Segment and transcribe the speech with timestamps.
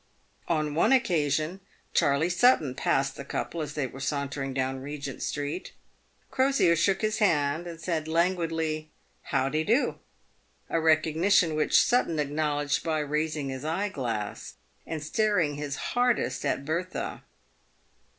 [0.47, 1.59] On one occasion,
[1.93, 5.73] Charley Sutton passed the couple as they were sauntering down Regent street.
[6.31, 8.89] Crosier shook his hand, and said, languidly,"
[9.31, 9.99] How dedoo?"
[10.71, 14.55] a recognition which Sutton acknowledged by raising his eye glass,
[14.87, 17.21] and staring his hardest at Bertha.